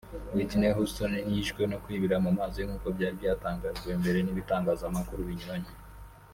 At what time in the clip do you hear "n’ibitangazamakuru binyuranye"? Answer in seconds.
4.21-5.71